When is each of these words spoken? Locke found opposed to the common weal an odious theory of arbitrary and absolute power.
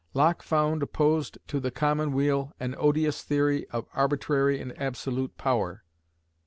Locke 0.15 0.41
found 0.41 0.81
opposed 0.81 1.37
to 1.45 1.59
the 1.59 1.69
common 1.69 2.11
weal 2.11 2.53
an 2.59 2.73
odious 2.79 3.21
theory 3.21 3.67
of 3.69 3.85
arbitrary 3.93 4.59
and 4.59 4.75
absolute 4.81 5.37
power. 5.37 5.83